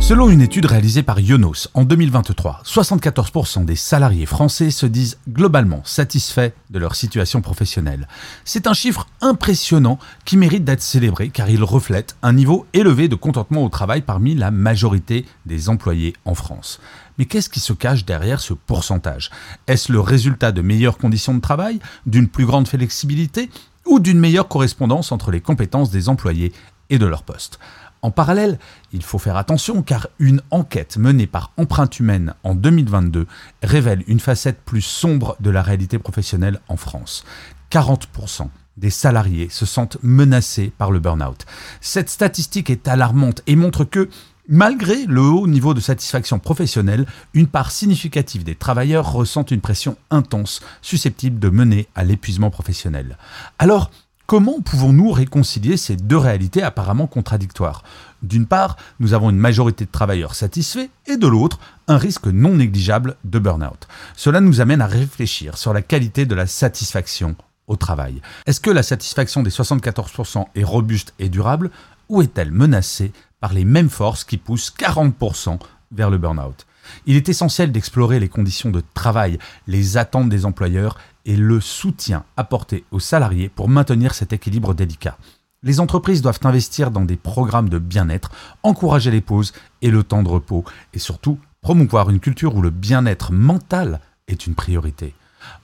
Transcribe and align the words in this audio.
Selon 0.00 0.28
une 0.28 0.42
étude 0.42 0.66
réalisée 0.66 1.02
par 1.02 1.18
Yonos 1.18 1.68
en 1.72 1.84
2023, 1.84 2.62
74% 2.66 3.64
des 3.64 3.74
salariés 3.74 4.26
français 4.26 4.70
se 4.70 4.84
disent 4.84 5.18
globalement 5.26 5.80
satisfaits 5.84 6.50
de 6.68 6.78
leur 6.78 6.94
situation 6.94 7.40
professionnelle. 7.40 8.06
C'est 8.44 8.66
un 8.66 8.74
chiffre 8.74 9.06
impressionnant 9.22 9.98
qui 10.26 10.36
mérite 10.36 10.64
d'être 10.64 10.82
célébré 10.82 11.30
car 11.30 11.48
il 11.48 11.64
reflète 11.64 12.16
un 12.22 12.34
niveau 12.34 12.66
élevé 12.74 13.08
de 13.08 13.14
contentement 13.14 13.64
au 13.64 13.70
travail 13.70 14.02
parmi 14.02 14.34
la 14.34 14.50
majorité 14.50 15.24
des 15.46 15.70
employés 15.70 16.12
en 16.26 16.34
France. 16.34 16.80
Mais 17.18 17.24
qu'est-ce 17.24 17.48
qui 17.48 17.60
se 17.60 17.72
cache 17.72 18.04
derrière 18.04 18.40
ce 18.40 18.52
pourcentage? 18.52 19.30
Est-ce 19.68 19.90
le 19.90 20.00
résultat 20.00 20.52
de 20.52 20.60
meilleures 20.60 20.98
conditions 20.98 21.34
de 21.34 21.40
travail, 21.40 21.78
d'une 22.04 22.28
plus 22.28 22.44
grande 22.44 22.68
flexibilité 22.68 23.48
ou 23.86 24.00
d'une 24.00 24.18
meilleure 24.18 24.48
correspondance 24.48 25.12
entre 25.12 25.30
les 25.30 25.40
compétences 25.40 25.90
des 25.90 26.08
employés 26.10 26.52
et 26.90 26.98
de 26.98 27.06
leur 27.06 27.22
poste 27.22 27.58
en 28.04 28.10
parallèle, 28.10 28.58
il 28.92 29.02
faut 29.02 29.18
faire 29.18 29.38
attention 29.38 29.82
car 29.82 30.08
une 30.18 30.42
enquête 30.50 30.98
menée 30.98 31.26
par 31.26 31.52
Empreinte 31.56 31.98
Humaine 31.98 32.34
en 32.44 32.54
2022 32.54 33.26
révèle 33.62 34.04
une 34.06 34.20
facette 34.20 34.60
plus 34.62 34.82
sombre 34.82 35.38
de 35.40 35.48
la 35.48 35.62
réalité 35.62 35.98
professionnelle 35.98 36.60
en 36.68 36.76
France. 36.76 37.24
40% 37.70 38.48
des 38.76 38.90
salariés 38.90 39.48
se 39.48 39.64
sentent 39.64 39.96
menacés 40.02 40.70
par 40.76 40.90
le 40.90 41.00
burn-out. 41.00 41.46
Cette 41.80 42.10
statistique 42.10 42.68
est 42.68 42.88
alarmante 42.88 43.40
et 43.46 43.56
montre 43.56 43.84
que, 43.84 44.10
malgré 44.48 45.06
le 45.06 45.22
haut 45.22 45.46
niveau 45.46 45.72
de 45.72 45.80
satisfaction 45.80 46.38
professionnelle, 46.38 47.06
une 47.32 47.46
part 47.46 47.70
significative 47.70 48.44
des 48.44 48.54
travailleurs 48.54 49.10
ressentent 49.10 49.50
une 49.50 49.62
pression 49.62 49.96
intense 50.10 50.60
susceptible 50.82 51.38
de 51.38 51.48
mener 51.48 51.88
à 51.94 52.04
l'épuisement 52.04 52.50
professionnel. 52.50 53.16
Alors, 53.58 53.90
Comment 54.26 54.62
pouvons-nous 54.62 55.12
réconcilier 55.12 55.76
ces 55.76 55.96
deux 55.96 56.16
réalités 56.16 56.62
apparemment 56.62 57.06
contradictoires? 57.06 57.82
D'une 58.22 58.46
part, 58.46 58.78
nous 58.98 59.12
avons 59.12 59.28
une 59.28 59.36
majorité 59.36 59.84
de 59.84 59.90
travailleurs 59.90 60.34
satisfaits 60.34 60.88
et 61.06 61.18
de 61.18 61.26
l'autre, 61.26 61.58
un 61.88 61.98
risque 61.98 62.28
non 62.28 62.54
négligeable 62.54 63.16
de 63.24 63.38
burn-out. 63.38 63.86
Cela 64.16 64.40
nous 64.40 64.62
amène 64.62 64.80
à 64.80 64.86
réfléchir 64.86 65.58
sur 65.58 65.74
la 65.74 65.82
qualité 65.82 66.24
de 66.24 66.34
la 66.34 66.46
satisfaction 66.46 67.36
au 67.66 67.76
travail. 67.76 68.22
Est-ce 68.46 68.60
que 68.60 68.70
la 68.70 68.82
satisfaction 68.82 69.42
des 69.42 69.50
74% 69.50 70.46
est 70.54 70.64
robuste 70.64 71.12
et 71.18 71.28
durable 71.28 71.70
ou 72.08 72.22
est-elle 72.22 72.50
menacée 72.50 73.12
par 73.40 73.52
les 73.52 73.66
mêmes 73.66 73.90
forces 73.90 74.24
qui 74.24 74.38
poussent 74.38 74.72
40% 74.78 75.58
vers 75.92 76.08
le 76.08 76.16
burn-out? 76.16 76.64
Il 77.06 77.16
est 77.16 77.28
essentiel 77.28 77.72
d'explorer 77.72 78.20
les 78.20 78.28
conditions 78.28 78.70
de 78.70 78.82
travail, 78.94 79.38
les 79.66 79.96
attentes 79.96 80.28
des 80.28 80.44
employeurs 80.46 80.98
et 81.24 81.36
le 81.36 81.60
soutien 81.60 82.24
apporté 82.36 82.84
aux 82.90 83.00
salariés 83.00 83.48
pour 83.48 83.68
maintenir 83.68 84.14
cet 84.14 84.32
équilibre 84.32 84.74
délicat. 84.74 85.18
Les 85.62 85.80
entreprises 85.80 86.20
doivent 86.20 86.40
investir 86.44 86.90
dans 86.90 87.04
des 87.04 87.16
programmes 87.16 87.70
de 87.70 87.78
bien-être, 87.78 88.30
encourager 88.62 89.10
les 89.10 89.22
pauses 89.22 89.52
et 89.80 89.90
le 89.90 90.02
temps 90.02 90.22
de 90.22 90.28
repos, 90.28 90.64
et 90.92 90.98
surtout 90.98 91.38
promouvoir 91.62 92.10
une 92.10 92.20
culture 92.20 92.54
où 92.54 92.60
le 92.60 92.68
bien-être 92.68 93.32
mental 93.32 94.00
est 94.28 94.46
une 94.46 94.54
priorité. 94.54 95.14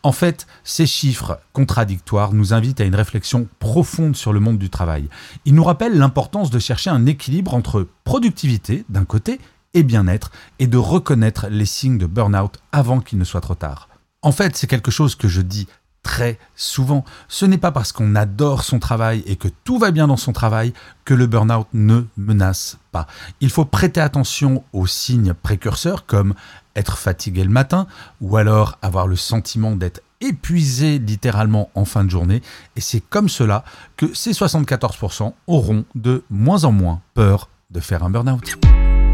En 0.02 0.12
fait, 0.12 0.46
ces 0.64 0.86
chiffres 0.86 1.38
contradictoires 1.52 2.32
nous 2.32 2.52
invitent 2.54 2.80
à 2.80 2.84
une 2.84 2.94
réflexion 2.94 3.46
profonde 3.58 4.16
sur 4.16 4.32
le 4.32 4.40
monde 4.40 4.58
du 4.58 4.70
travail. 4.70 5.08
Ils 5.44 5.54
nous 5.54 5.64
rappellent 5.64 5.98
l'importance 5.98 6.50
de 6.50 6.58
chercher 6.58 6.90
un 6.90 7.06
équilibre 7.06 7.54
entre 7.54 7.86
productivité 8.04 8.84
d'un 8.88 9.04
côté 9.04 9.40
et 9.74 9.82
bien-être 9.82 10.30
et 10.58 10.66
de 10.66 10.76
reconnaître 10.76 11.48
les 11.48 11.66
signes 11.66 11.98
de 11.98 12.06
burn-out 12.06 12.58
avant 12.72 13.00
qu'il 13.00 13.18
ne 13.18 13.24
soit 13.24 13.40
trop 13.40 13.54
tard. 13.54 13.88
En 14.22 14.32
fait, 14.32 14.56
c'est 14.56 14.66
quelque 14.66 14.90
chose 14.90 15.14
que 15.14 15.28
je 15.28 15.40
dis 15.40 15.66
très 16.02 16.38
souvent. 16.56 17.04
Ce 17.28 17.44
n'est 17.44 17.58
pas 17.58 17.72
parce 17.72 17.92
qu'on 17.92 18.14
adore 18.14 18.64
son 18.64 18.78
travail 18.78 19.22
et 19.26 19.36
que 19.36 19.48
tout 19.64 19.78
va 19.78 19.90
bien 19.90 20.06
dans 20.06 20.16
son 20.16 20.32
travail 20.32 20.72
que 21.04 21.14
le 21.14 21.26
burn-out 21.26 21.66
ne 21.72 22.02
menace 22.16 22.78
pas. 22.92 23.06
Il 23.40 23.50
faut 23.50 23.64
prêter 23.64 24.00
attention 24.00 24.64
aux 24.72 24.86
signes 24.86 25.34
précurseurs 25.34 26.06
comme 26.06 26.34
être 26.76 26.98
fatigué 26.98 27.44
le 27.44 27.50
matin 27.50 27.86
ou 28.20 28.36
alors 28.36 28.78
avoir 28.82 29.06
le 29.06 29.16
sentiment 29.16 29.76
d'être 29.76 30.00
épuisé 30.20 30.98
littéralement 30.98 31.70
en 31.74 31.84
fin 31.84 32.04
de 32.04 32.10
journée. 32.10 32.42
Et 32.76 32.80
c'est 32.80 33.00
comme 33.00 33.28
cela 33.28 33.64
que 33.96 34.12
ces 34.14 34.32
74% 34.32 35.32
auront 35.46 35.84
de 35.94 36.24
moins 36.30 36.64
en 36.64 36.72
moins 36.72 37.00
peur 37.14 37.48
de 37.70 37.80
faire 37.80 38.04
un 38.04 38.10
burn-out. 38.10 38.58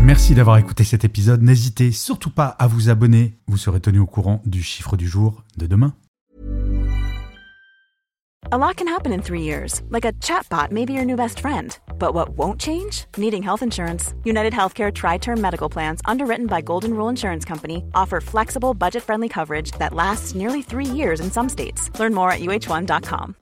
Merci 0.07 0.37
d'avoir 0.37 0.57
écouté 0.59 0.85
cet 0.85 1.05
épisode. 1.05 1.43
N'hésitez 1.43 1.91
surtout 1.91 2.31
pas 2.31 2.47
à 2.47 2.69
vous 2.69 2.91
abonner. 2.91 3.41
Vous 3.49 3.57
serez 3.57 3.81
tenu 3.81 3.99
au 3.99 4.07
courant 4.07 4.41
du 4.47 4.63
chiffre 4.63 4.97
du 4.97 5.09
jour 5.09 5.43
de 5.57 5.67
demain. 5.67 5.95
A 8.53 8.57
lot 8.57 8.77
can 8.77 8.87
happen 8.87 9.13
in 9.13 9.21
three 9.21 9.43
years, 9.43 9.83
like 9.91 10.05
a 10.05 10.13
chatbot 10.21 10.71
may 10.71 10.85
be 10.85 10.93
your 10.93 11.05
new 11.05 11.17
best 11.17 11.41
friend. 11.41 11.77
But 11.99 12.15
what 12.15 12.37
won't 12.39 12.61
change? 12.61 13.07
Needing 13.19 13.43
health 13.43 13.65
insurance. 13.65 14.15
United 14.23 14.53
Healthcare 14.53 14.93
Tri 14.95 15.19
Term 15.19 15.41
Medical 15.41 15.69
Plans, 15.69 16.01
underwritten 16.05 16.47
by 16.47 16.61
Golden 16.61 16.95
Rule 16.95 17.09
Insurance 17.09 17.45
Company, 17.45 17.83
offer 17.93 18.21
flexible, 18.21 18.75
budget 18.75 19.03
friendly 19.03 19.29
coverage 19.29 19.73
that 19.81 19.93
lasts 19.93 20.37
nearly 20.37 20.63
three 20.63 20.87
years 20.87 21.19
in 21.19 21.33
some 21.33 21.49
states. 21.49 21.91
Learn 21.99 22.15
more 22.15 22.31
at 22.31 22.39
uh1.com. 22.39 23.35